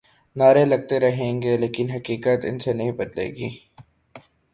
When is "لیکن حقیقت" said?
1.57-2.45